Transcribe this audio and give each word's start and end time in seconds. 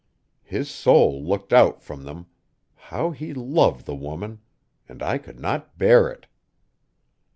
His 0.41 0.67
soul 0.67 1.23
looked 1.23 1.53
out 1.53 1.79
from 1.83 2.05
them 2.05 2.25
how 2.73 3.11
he 3.11 3.35
loved 3.35 3.85
the 3.85 3.93
woman 3.93 4.39
and 4.89 5.03
I 5.03 5.19
could 5.19 5.39
not 5.39 5.77
bear 5.77 6.09
it! 6.09 6.25